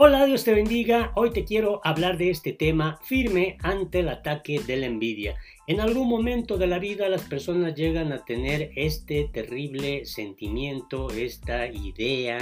Hola, 0.00 0.26
Dios 0.26 0.44
te 0.44 0.54
bendiga. 0.54 1.10
Hoy 1.16 1.32
te 1.32 1.44
quiero 1.44 1.80
hablar 1.82 2.18
de 2.18 2.30
este 2.30 2.52
tema 2.52 3.00
firme 3.02 3.58
ante 3.64 3.98
el 3.98 4.08
ataque 4.08 4.60
de 4.60 4.76
la 4.76 4.86
envidia. 4.86 5.34
En 5.66 5.80
algún 5.80 6.08
momento 6.08 6.56
de 6.56 6.68
la 6.68 6.78
vida 6.78 7.08
las 7.08 7.22
personas 7.22 7.74
llegan 7.74 8.12
a 8.12 8.24
tener 8.24 8.70
este 8.76 9.28
terrible 9.32 10.04
sentimiento, 10.04 11.10
esta 11.10 11.66
idea 11.66 12.38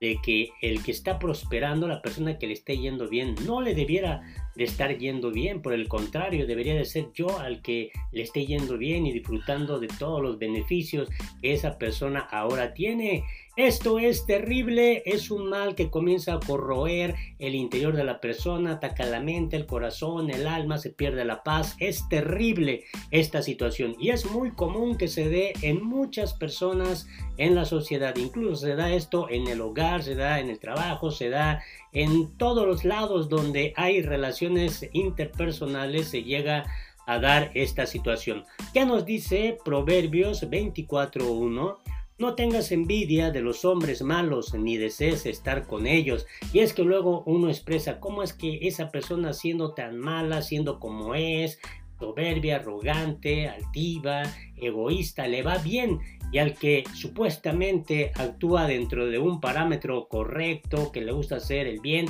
de 0.00 0.18
que 0.24 0.48
el 0.62 0.82
que 0.82 0.92
está 0.92 1.18
prosperando, 1.18 1.86
la 1.88 2.00
persona 2.00 2.38
que 2.38 2.46
le 2.46 2.54
esté 2.54 2.78
yendo 2.78 3.06
bien, 3.06 3.34
no 3.44 3.60
le 3.60 3.74
debiera 3.74 4.22
de 4.54 4.64
estar 4.64 4.96
yendo 4.96 5.30
bien, 5.30 5.62
por 5.62 5.72
el 5.72 5.88
contrario, 5.88 6.46
debería 6.46 6.74
de 6.74 6.84
ser 6.84 7.08
yo 7.12 7.38
al 7.38 7.62
que 7.62 7.90
le 8.12 8.22
esté 8.22 8.46
yendo 8.46 8.78
bien 8.78 9.06
y 9.06 9.12
disfrutando 9.12 9.80
de 9.80 9.88
todos 9.88 10.22
los 10.22 10.38
beneficios 10.38 11.08
que 11.40 11.52
esa 11.52 11.78
persona 11.78 12.20
ahora 12.20 12.74
tiene. 12.74 13.24
Esto 13.56 14.00
es 14.00 14.26
terrible, 14.26 15.04
es 15.06 15.30
un 15.30 15.48
mal 15.48 15.76
que 15.76 15.88
comienza 15.88 16.34
a 16.34 16.40
corroer 16.40 17.14
el 17.38 17.54
interior 17.54 17.94
de 17.94 18.02
la 18.02 18.20
persona, 18.20 18.72
ataca 18.72 19.06
la 19.06 19.20
mente, 19.20 19.54
el 19.56 19.66
corazón, 19.66 20.30
el 20.30 20.48
alma, 20.48 20.78
se 20.78 20.90
pierde 20.90 21.24
la 21.24 21.44
paz. 21.44 21.76
Es 21.78 22.08
terrible 22.08 22.82
esta 23.12 23.42
situación 23.42 23.94
y 24.00 24.10
es 24.10 24.28
muy 24.28 24.50
común 24.50 24.96
que 24.96 25.06
se 25.06 25.28
dé 25.28 25.52
en 25.62 25.84
muchas 25.84 26.34
personas 26.34 27.06
en 27.36 27.54
la 27.54 27.64
sociedad. 27.64 28.16
Incluso 28.16 28.56
se 28.56 28.74
da 28.74 28.92
esto 28.92 29.30
en 29.30 29.46
el 29.46 29.60
hogar, 29.60 30.02
se 30.02 30.16
da 30.16 30.40
en 30.40 30.50
el 30.50 30.58
trabajo, 30.58 31.12
se 31.12 31.28
da 31.28 31.62
en 31.92 32.36
todos 32.36 32.66
los 32.66 32.84
lados 32.84 33.28
donde 33.28 33.72
hay 33.76 34.02
relaciones 34.02 34.43
interpersonales, 34.92 36.08
se 36.08 36.22
llega 36.22 36.64
a 37.06 37.18
dar 37.18 37.50
esta 37.54 37.86
situación. 37.86 38.44
¿Qué 38.72 38.84
nos 38.86 39.04
dice 39.04 39.58
Proverbios 39.64 40.42
24.1? 40.48 41.76
No 42.16 42.34
tengas 42.36 42.70
envidia 42.70 43.32
de 43.32 43.40
los 43.40 43.64
hombres 43.64 44.02
malos 44.02 44.54
ni 44.54 44.76
desees 44.76 45.26
estar 45.26 45.66
con 45.66 45.86
ellos. 45.86 46.26
Y 46.52 46.60
es 46.60 46.72
que 46.72 46.84
luego 46.84 47.24
uno 47.26 47.48
expresa 47.48 47.98
cómo 47.98 48.22
es 48.22 48.32
que 48.32 48.60
esa 48.62 48.90
persona 48.90 49.32
siendo 49.32 49.74
tan 49.74 49.98
mala, 49.98 50.40
siendo 50.40 50.78
como 50.78 51.16
es, 51.16 51.58
soberbia, 51.98 52.56
arrogante, 52.56 53.48
altiva, 53.48 54.22
egoísta, 54.56 55.26
le 55.26 55.42
va 55.42 55.58
bien. 55.58 55.98
Y 56.30 56.38
al 56.38 56.54
que 56.54 56.84
supuestamente 56.94 58.12
actúa 58.14 58.66
dentro 58.66 59.06
de 59.06 59.18
un 59.18 59.40
parámetro 59.40 60.06
correcto, 60.08 60.92
que 60.92 61.00
le 61.00 61.12
gusta 61.12 61.36
hacer 61.36 61.66
el 61.66 61.80
bien, 61.80 62.06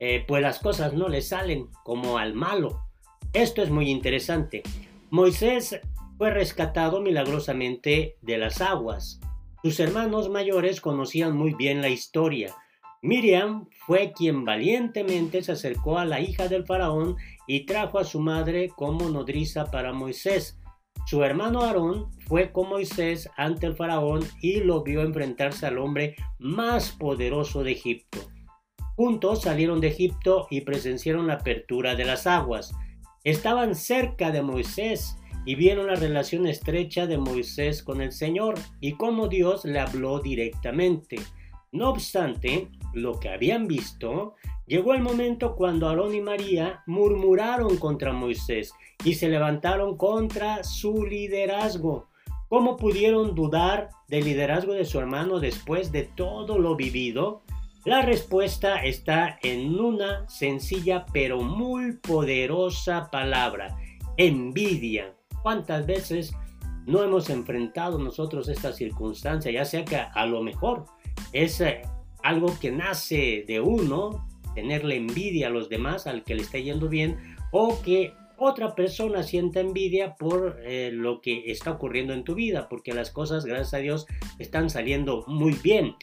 eh, 0.00 0.24
pues 0.26 0.42
las 0.42 0.58
cosas 0.58 0.94
no 0.94 1.08
le 1.08 1.20
salen 1.20 1.68
como 1.84 2.18
al 2.18 2.34
malo. 2.34 2.80
Esto 3.32 3.62
es 3.62 3.70
muy 3.70 3.90
interesante. 3.90 4.62
Moisés 5.10 5.78
fue 6.18 6.30
rescatado 6.30 7.00
milagrosamente 7.00 8.16
de 8.22 8.38
las 8.38 8.60
aguas. 8.60 9.20
Sus 9.62 9.78
hermanos 9.78 10.30
mayores 10.30 10.80
conocían 10.80 11.36
muy 11.36 11.54
bien 11.54 11.82
la 11.82 11.90
historia. 11.90 12.54
Miriam 13.02 13.66
fue 13.86 14.12
quien 14.12 14.44
valientemente 14.44 15.42
se 15.42 15.52
acercó 15.52 15.98
a 15.98 16.04
la 16.04 16.20
hija 16.20 16.48
del 16.48 16.64
faraón 16.64 17.16
y 17.46 17.66
trajo 17.66 17.98
a 17.98 18.04
su 18.04 18.20
madre 18.20 18.70
como 18.74 19.08
nodriza 19.10 19.70
para 19.70 19.92
Moisés. 19.92 20.58
Su 21.06 21.24
hermano 21.24 21.62
Aarón 21.62 22.10
fue 22.26 22.52
con 22.52 22.68
Moisés 22.68 23.28
ante 23.36 23.66
el 23.66 23.74
faraón 23.74 24.22
y 24.40 24.60
lo 24.60 24.82
vio 24.82 25.02
enfrentarse 25.02 25.66
al 25.66 25.78
hombre 25.78 26.16
más 26.38 26.90
poderoso 26.90 27.62
de 27.62 27.72
Egipto. 27.72 28.18
Juntos 29.00 29.40
salieron 29.40 29.80
de 29.80 29.88
Egipto 29.88 30.46
y 30.50 30.60
presenciaron 30.60 31.26
la 31.26 31.36
apertura 31.36 31.94
de 31.94 32.04
las 32.04 32.26
aguas. 32.26 32.74
Estaban 33.24 33.74
cerca 33.74 34.30
de 34.30 34.42
Moisés 34.42 35.16
y 35.46 35.54
vieron 35.54 35.86
la 35.86 35.94
relación 35.94 36.46
estrecha 36.46 37.06
de 37.06 37.16
Moisés 37.16 37.82
con 37.82 38.02
el 38.02 38.12
Señor 38.12 38.56
y 38.78 38.98
cómo 38.98 39.28
Dios 39.28 39.64
le 39.64 39.78
habló 39.78 40.20
directamente. 40.20 41.16
No 41.72 41.88
obstante, 41.88 42.68
lo 42.92 43.18
que 43.18 43.30
habían 43.30 43.66
visto, 43.66 44.34
llegó 44.66 44.92
el 44.92 45.00
momento 45.00 45.56
cuando 45.56 45.88
Aarón 45.88 46.14
y 46.14 46.20
María 46.20 46.82
murmuraron 46.86 47.78
contra 47.78 48.12
Moisés 48.12 48.74
y 49.02 49.14
se 49.14 49.30
levantaron 49.30 49.96
contra 49.96 50.62
su 50.62 51.06
liderazgo. 51.06 52.10
¿Cómo 52.50 52.76
pudieron 52.76 53.34
dudar 53.34 53.88
del 54.08 54.24
liderazgo 54.24 54.74
de 54.74 54.84
su 54.84 54.98
hermano 54.98 55.40
después 55.40 55.90
de 55.90 56.02
todo 56.02 56.58
lo 56.58 56.76
vivido? 56.76 57.44
La 57.86 58.02
respuesta 58.02 58.84
está 58.84 59.38
en 59.42 59.80
una 59.80 60.28
sencilla 60.28 61.06
pero 61.14 61.40
muy 61.40 61.96
poderosa 61.96 63.10
palabra, 63.10 63.78
envidia. 64.18 65.14
¿Cuántas 65.42 65.86
veces 65.86 66.34
no 66.84 67.02
hemos 67.02 67.30
enfrentado 67.30 67.98
nosotros 67.98 68.50
esta 68.50 68.74
circunstancia? 68.74 69.50
Ya 69.50 69.64
sea 69.64 69.86
que 69.86 69.96
a 69.96 70.26
lo 70.26 70.42
mejor 70.42 70.84
es 71.32 71.62
eh, 71.62 71.80
algo 72.22 72.54
que 72.60 72.70
nace 72.70 73.44
de 73.48 73.60
uno, 73.60 74.28
tenerle 74.54 74.96
envidia 74.96 75.46
a 75.46 75.50
los 75.50 75.70
demás, 75.70 76.06
al 76.06 76.22
que 76.22 76.34
le 76.34 76.42
está 76.42 76.58
yendo 76.58 76.86
bien, 76.86 77.16
o 77.50 77.80
que 77.80 78.12
otra 78.36 78.74
persona 78.74 79.22
sienta 79.22 79.60
envidia 79.60 80.16
por 80.16 80.60
eh, 80.64 80.90
lo 80.92 81.22
que 81.22 81.50
está 81.50 81.70
ocurriendo 81.70 82.12
en 82.12 82.24
tu 82.24 82.34
vida, 82.34 82.68
porque 82.68 82.92
las 82.92 83.10
cosas, 83.10 83.46
gracias 83.46 83.72
a 83.72 83.78
Dios, 83.78 84.06
están 84.38 84.68
saliendo 84.68 85.24
muy 85.26 85.54
bien. 85.62 85.94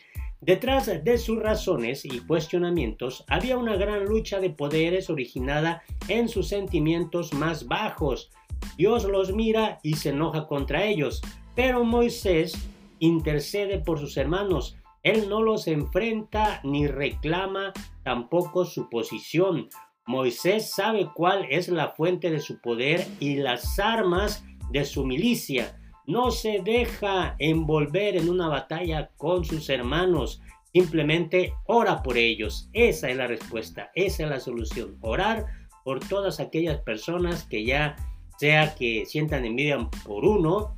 Detrás 0.41 1.03
de 1.03 1.17
sus 1.17 1.39
razones 1.39 2.05
y 2.05 2.19
cuestionamientos 2.19 3.25
había 3.27 3.57
una 3.57 3.75
gran 3.75 4.05
lucha 4.05 4.39
de 4.39 4.49
poderes 4.51 5.09
originada 5.09 5.81
en 6.07 6.29
sus 6.29 6.47
sentimientos 6.47 7.33
más 7.33 7.67
bajos, 7.67 8.29
Dios 8.77 9.05
los 9.05 9.33
mira 9.33 9.79
y 9.83 9.95
se 9.95 10.09
enoja 10.09 10.47
contra 10.47 10.85
ellos, 10.85 11.21
pero 11.55 11.83
Moisés 11.83 12.53
intercede 12.99 13.79
por 13.79 13.99
sus 13.99 14.17
hermanos. 14.17 14.77
Él 15.03 15.29
no 15.29 15.41
los 15.41 15.67
enfrenta 15.67 16.59
ni 16.63 16.87
reclama 16.87 17.73
tampoco 18.03 18.65
su 18.65 18.89
posición. 18.89 19.69
Moisés 20.05 20.71
sabe 20.71 21.09
cuál 21.13 21.45
es 21.49 21.69
la 21.69 21.89
fuente 21.89 22.29
de 22.29 22.39
su 22.39 22.59
poder 22.61 23.05
y 23.19 23.37
las 23.37 23.79
armas 23.79 24.43
de 24.71 24.85
su 24.85 25.05
milicia. 25.05 25.79
No 26.07 26.31
se 26.31 26.61
deja 26.63 27.35
envolver 27.37 28.15
en 28.15 28.29
una 28.29 28.47
batalla 28.47 29.11
con 29.17 29.43
sus 29.43 29.69
hermanos. 29.69 30.41
Simplemente 30.71 31.53
ora 31.65 32.01
por 32.01 32.17
ellos. 32.17 32.69
Esa 32.71 33.09
es 33.09 33.17
la 33.17 33.27
respuesta. 33.27 33.91
Esa 33.93 34.23
es 34.23 34.29
la 34.29 34.39
solución. 34.39 34.97
Orar 35.01 35.45
por 35.83 35.99
todas 35.99 36.39
aquellas 36.39 36.79
personas 36.79 37.43
que 37.43 37.65
ya 37.65 37.97
sea 38.37 38.73
que 38.75 39.05
sientan 39.05 39.43
envidia 39.43 39.89
por 40.05 40.23
uno 40.23 40.77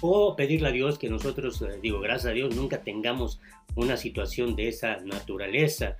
o 0.00 0.34
pedirle 0.34 0.68
a 0.68 0.72
Dios 0.72 0.98
que 0.98 1.08
nosotros, 1.08 1.62
eh, 1.62 1.78
digo, 1.80 2.00
gracias 2.00 2.32
a 2.32 2.34
Dios, 2.34 2.56
nunca 2.56 2.82
tengamos 2.82 3.40
una 3.76 3.96
situación 3.96 4.56
de 4.56 4.68
esa 4.68 4.96
naturaleza. 5.02 5.98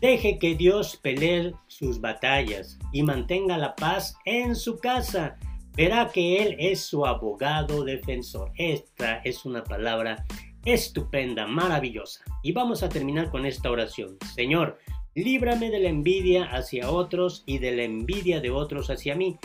Deje 0.00 0.38
que 0.40 0.56
Dios 0.56 0.96
pelee 0.96 1.52
sus 1.68 2.00
batallas 2.00 2.78
y 2.92 3.04
mantenga 3.04 3.56
la 3.58 3.76
paz 3.76 4.16
en 4.24 4.56
su 4.56 4.78
casa. 4.78 5.38
Verá 5.78 6.10
que 6.12 6.42
Él 6.42 6.56
es 6.58 6.80
su 6.80 7.06
abogado 7.06 7.84
defensor. 7.84 8.50
Esta 8.56 9.18
es 9.18 9.46
una 9.46 9.62
palabra 9.62 10.26
estupenda, 10.64 11.46
maravillosa. 11.46 12.24
Y 12.42 12.50
vamos 12.50 12.82
a 12.82 12.88
terminar 12.88 13.30
con 13.30 13.46
esta 13.46 13.70
oración. 13.70 14.18
Señor, 14.34 14.78
líbrame 15.14 15.70
de 15.70 15.78
la 15.78 15.88
envidia 15.88 16.46
hacia 16.46 16.90
otros 16.90 17.44
y 17.46 17.58
de 17.58 17.76
la 17.76 17.84
envidia 17.84 18.40
de 18.40 18.50
otros 18.50 18.90
hacia 18.90 19.14
mí 19.14 19.38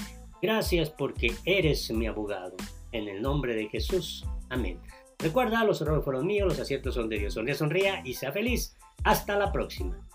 Gracias 0.43 0.89
porque 0.89 1.33
eres 1.45 1.89
mi 1.91 2.07
abogado. 2.07 2.57
En 2.91 3.07
el 3.07 3.21
nombre 3.21 3.55
de 3.55 3.69
Jesús. 3.69 4.25
Amén. 4.49 4.77
Recuerda, 5.19 5.63
los 5.63 5.79
errores 5.81 6.03
fueron 6.03 6.25
míos, 6.25 6.49
los 6.49 6.59
aciertos 6.59 6.95
son 6.95 7.07
de 7.07 7.17
Dios. 7.19 7.35
Sonría, 7.35 7.55
sonría 7.55 8.01
y 8.03 8.15
sea 8.15 8.33
feliz. 8.33 8.75
Hasta 9.05 9.37
la 9.37 9.53
próxima. 9.53 10.05